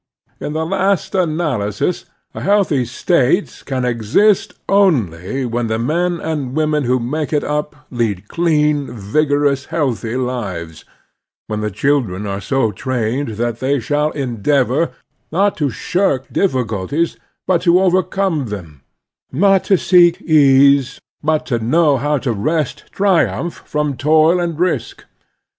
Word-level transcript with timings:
In 0.39 0.53
the 0.53 0.65
last 0.65 1.13
analysis 1.13 2.05
a 2.33 2.41
healthy 2.41 2.85
state 2.85 3.61
can 3.67 3.85
exist 3.85 4.55
only 4.67 5.45
when 5.45 5.67
the 5.67 5.77
men 5.77 6.19
and 6.19 6.55
women 6.55 6.85
who 6.85 6.99
make 6.99 7.31
it 7.31 7.43
up 7.43 7.75
lead 7.91 8.27
clean, 8.27 8.91
vigorous, 8.97 9.65
healthy 9.65 10.17
lives; 10.17 10.85
when 11.45 11.61
the 11.61 11.69
children 11.69 12.25
are 12.25 12.41
so 12.41 12.71
trained 12.71 13.33
that 13.37 13.59
they 13.59 13.79
shall 13.79 14.09
endeavor, 14.13 14.89
not 15.31 15.55
to 15.57 15.69
shirk 15.69 16.33
difficulties, 16.33 17.17
but 17.45 17.61
to 17.61 17.79
overcome 17.79 18.47
them; 18.47 18.81
not 19.31 19.63
to 19.65 19.77
seek 19.77 20.19
ease, 20.23 20.99
but 21.21 21.45
to 21.45 21.59
know 21.59 21.97
how 21.97 22.17
to 22.17 22.31
wrest 22.33 22.85
tri 22.91 23.27
umph 23.27 23.61
from 23.67 23.95
toil 23.95 24.39
and 24.39 24.59
risk. 24.59 25.05